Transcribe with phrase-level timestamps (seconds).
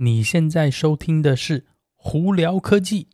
[0.00, 1.58] 你现在收听的是
[1.96, 3.08] 《胡聊科技》。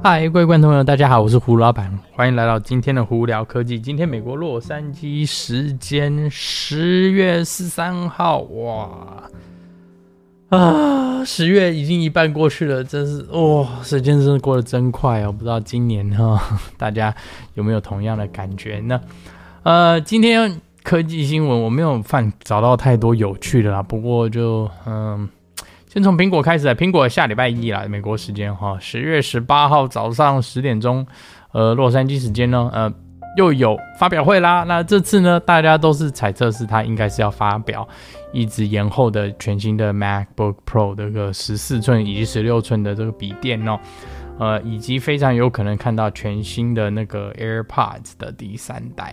[0.00, 3.76] 嗨，各位观众朋友，大家好，我是胡老板，欢迎来到今天的《胡聊科技》。
[3.82, 9.28] 今天美国洛杉矶时间十月十三号，哇
[10.50, 15.32] 啊，十月已经一半过去了，真是哇、哦，时间真的过得真快哦！
[15.32, 16.40] 不知道今年哈，
[16.76, 17.12] 大家
[17.54, 19.00] 有没有同样的感觉呢？
[19.66, 25.28] 呃，今天科技新闻我没有犯找到太多有趣的啦，不过就嗯，
[25.88, 31.04] 先从苹果开始，苹果下礼拜一啦，美国时间哈，十月十八号早上十点钟，
[31.50, 32.94] 呃，洛杉矶时间呢，呃，
[33.36, 34.62] 又有发表会啦。
[34.62, 37.88] 那这次呢，大家都是猜测是它应该是要发表
[38.32, 43.76] 一直延后的全新的 MacBook Pro 这个十四寸以及十六寸的这个笔电哦，
[44.38, 49.12] 呃，以及非常有可能看到全新的那个 AirPods 的第三代。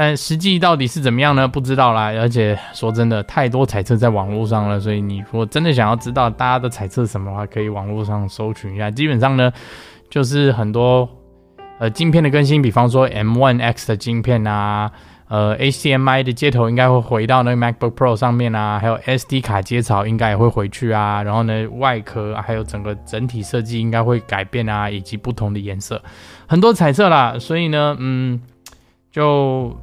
[0.00, 1.48] 但实际到底是怎么样呢？
[1.48, 2.12] 不知道啦。
[2.20, 8.88] 而且说真的，太多猜测在网络上了，所以你如果真的想要知道大家的猜测什么的话，可以网络上搜寻一下。
[8.92, 9.52] 基本上呢，
[10.08, 11.08] 就是很多
[11.80, 14.88] 呃镜片的更新，比方说 M1X 的镜片啊，
[15.26, 21.24] 呃 HDMI 的接头应该会回到那个 MacBook Pro 上面啊，还有 SD 卡接槽应该也会回去啊。
[21.24, 26.00] 然后呢，外壳还有整个整体设计应该会改变啊，以及不同的颜色，
[26.46, 27.36] 很多猜测啦。
[27.36, 28.40] 所以呢，嗯，
[29.10, 29.76] 就。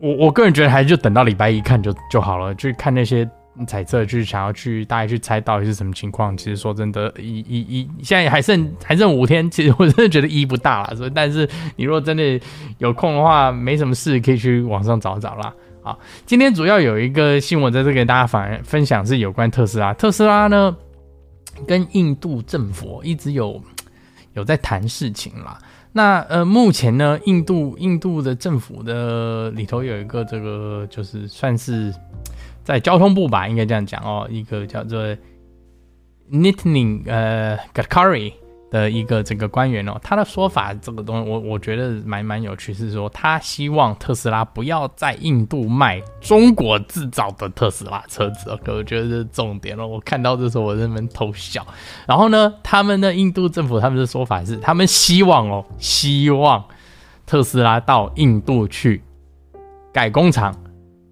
[0.00, 3.28] 我我个人觉得还是就等到礼拜一看就就好了，去看那些
[3.66, 6.34] 猜测，去想要去大概去猜到底是什么情况。
[6.36, 10.96] 其实说真的，一一一现在还剩还剩五天，其实我真的觉得意义不大了。
[10.96, 12.40] 所以，但是你如果真的
[12.78, 15.52] 有空的话，没什么事可以去网上找找啦。
[15.82, 19.92] 好，今天主要有一个新闻在这给大家反分享，是有关特斯拉。
[19.92, 20.74] 特斯拉呢，
[21.66, 23.60] 跟印度政府一直有
[24.32, 25.58] 有在谈事情啦。
[25.92, 31.92] 那呃，目前呢，印度印度的政府的里头有一个这个，就是算是
[32.62, 35.04] 在交通部吧，应该这样讲哦，一个叫做
[36.30, 38.34] Nitin 呃 Gadkari。
[38.70, 49.86] 的一个这个官员哦，他的说法这个东西我我觉得蛮蛮有趣，是说他希望特斯拉不要在印度卖中国制造的特斯拉车子哦，可我觉得这是重点哦。
[49.86, 51.66] 我看到这时候我在那边偷笑。
[52.06, 56.64] 然后呢，他们的印度政府他们的说法是，他们希望哦，希望
[57.26, 59.02] 特斯拉到印度去
[59.92, 60.54] 盖工厂，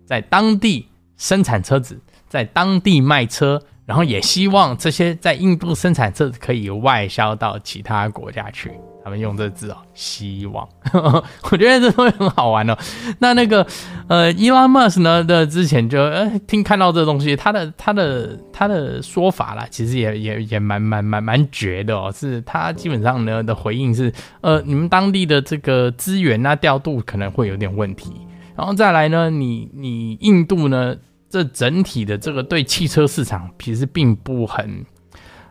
[0.06, 0.86] 在当地
[1.16, 3.60] 生产车子，在当地卖车。
[3.88, 8.70] 然后也希望这些在印度生产车可以外销到其他国家去。
[9.02, 10.68] 他们用这字哦，希望。
[11.50, 12.76] 我觉得这东西很好玩哦。
[13.20, 13.66] 那那个
[14.06, 22.12] 呃，Elon Musk 呢的之前就呃听看到这东西，他的他的他的说法啦，其实也也也蛮蛮蛮蛮绝的哦。
[22.14, 24.12] 是他基本上呢的回应是
[24.42, 28.12] 呃，你们当地的这个资源啊调度可能会有点问题。
[28.54, 30.94] 然后再来呢，你你印度呢？
[31.30, 34.84] 这整体的这个对汽车市场其实并不很，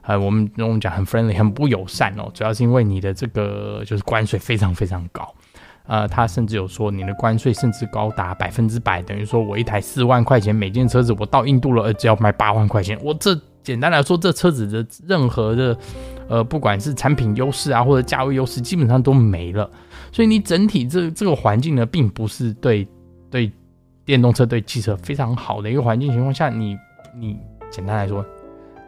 [0.02, 2.32] 呃，我们我们讲很 friendly，很不友善哦。
[2.34, 5.32] 主要是因为你的这个就是关税非常非常高，
[5.86, 13.00] 呃，他甚至有说你的关税甚至高达百分之百，等于说我一台四万块钱每件车子，我到印度了，只要卖八万块钱。
[13.04, 15.78] 我这简单来说，这车子的任何的
[16.28, 19.70] 呃，不管是产品优势啊，或者价位优势，基本上都没了。
[20.12, 22.88] 所以你整体这这个环境呢，并不是对
[23.30, 23.52] 对。
[24.08, 26.76] 电动车对汽车非常好的一个环境情况下，你
[27.14, 27.38] 你
[27.70, 28.26] 简单来说，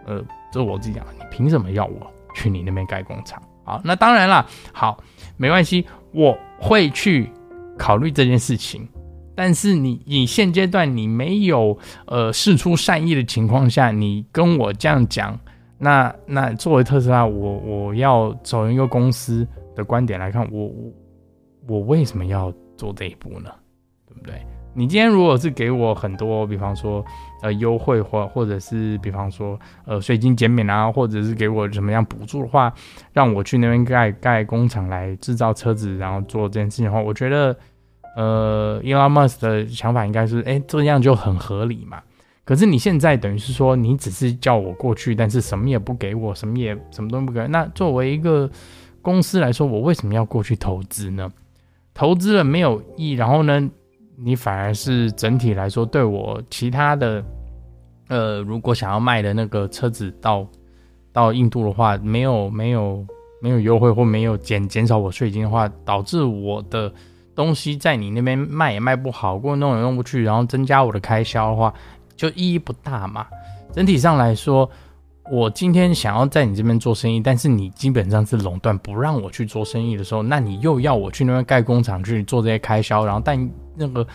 [0.06, 3.40] 呃，这我自己讲，你凭什么要我去你那边盖工厂？
[3.66, 4.97] 好，那当然了，好，
[5.35, 7.30] 没关系，我会去
[7.78, 8.88] 考虑这件事情。
[9.35, 15.38] 但是你你现阶段你没有呃释出善意的情况下，你跟我这样讲，
[15.78, 20.91] 那那作为特斯拉，我我要从一个公司的观点来看，我我
[21.68, 23.51] 我为什么要做这一步呢？
[24.07, 24.41] 对不对？
[24.74, 27.03] 你今天如果是给我很多，比方说
[27.41, 32.71] 呃优惠或或者是比方说呃税金减免啊，或者是给我怎么样补助的话，
[33.12, 37.56] 让我去那边盖盖工厂来制造车子，然后做这件事情的话，我觉得
[38.16, 42.01] 呃 Elon Musk 的想法应该是，哎，这样就很合理嘛。
[42.45, 47.45] 可是你现在等于是说，你只是叫我过去，但是什么也不给我，什么也什么都不给。
[47.48, 48.50] 那作为一个
[49.01, 51.30] 公司来说，我为什么要过去投资呢？
[51.94, 53.69] 投资了没有意义，然后呢？
[54.21, 57.24] 你反而是整体来说，对我其他的，
[58.07, 60.45] 呃，如果想要卖的那个车子到
[61.12, 63.06] 到印度的话，没有没有
[63.42, 66.92] 没有优惠或没有减减少我税金的话，导致我的
[67.33, 71.74] 东西在你那边卖也卖不好，过弄也弄不去，然后增加我的开销的话，
[72.15, 73.25] 就意义不大嘛。
[73.74, 74.69] 整体上来说。
[75.31, 84.05] 我今天想要在你这边做生意，但是你基本上是垄断，不让我去做生意的时候，那你又要我去那边盖工厂去做这些开销，然后但那个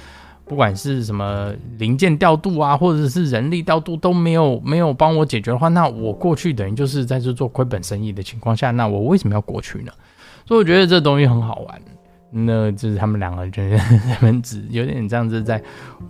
[0.44, 9.92] 不管是什么零件调度啊，或者是人力调度都没有没有帮我解决的话，那我过去等于就是在这做亏本生意的情况下，那我为什么要过去呢？
[10.46, 11.80] 所以我觉得这东西很好玩。
[12.36, 15.62] 那就是他们两个就是他们只有点这样子在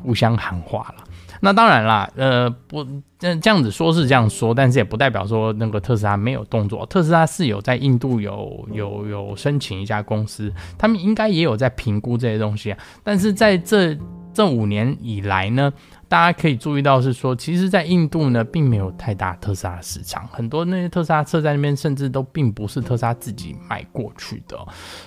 [0.03, 1.05] 互相喊话了。
[1.41, 2.83] 那当然啦，呃，不，
[3.19, 6.87] 这这样子说是这样说，但是也不代表说那个特斯拉没有动作。
[6.87, 12.79] 特斯拉是有在印度有有有申请一家公司，他们应该也有在评估这些东西啊。
[13.03, 13.95] 但是在这
[14.33, 15.71] 这五年以来呢，
[16.09, 24.57] 大家可以注意到是说，其实，在印度呢，并没有太大特斯拉市场，很多那些特斯拉车在那边，甚至都并不是特斯拉自己卖过去的。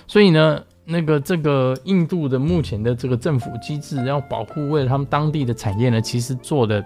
[0.06, 0.62] 所以呢。
[0.90, 6.82] 那个这个印度的目前的这个政府机制要保护为了他们当地的产业呢，其实做的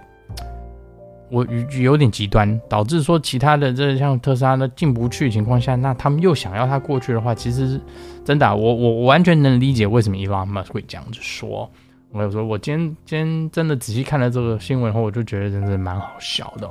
[1.30, 1.46] 我
[1.80, 7.80] 有点极端，导致说其他的这像特斯拉呢进不去情况下，那他们又想要他过去的话，其实
[8.24, 11.70] 真的、我我我完全能理解为什么 Elon Musk 会这样子说。
[12.10, 16.70] 我有说，我今天今天真的仔细看了这个新闻后，我就觉得真的蛮好笑的。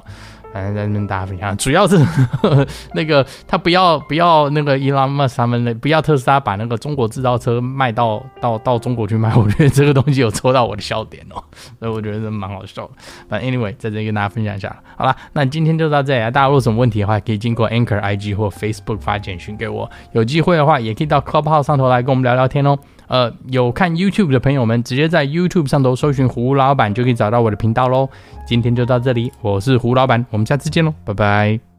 [0.53, 11.42] 反正在那边大家分享，主要是呵 呵那个他不要不要那个 Elon Musk 他们不要特斯拉把那个中国制造车卖到到到中国去卖，我觉得这个东西有戳到我的笑点哦，
[11.80, 12.92] 所以我觉得蛮好笑的。
[13.30, 16.30] 反正 anyway 在这里跟大家分享一下，好了，那今天就到这里啊。
[16.30, 19.89] 大家如果有什么问题的话，可以经过 Anchor IG 或 Facebook 发简讯给我。
[20.12, 22.77] 有机会的话，也可以到 Clubhouse 上头来跟我们聊聊天哦。
[23.12, 28.08] 呃，有看 YouTube 的朋友们，直接在 YouTube 上头搜寻胡老板，就可以找到我的频道喽。
[28.48, 31.70] 今天就到这里，我是胡老板，我们下次见喽，拜拜。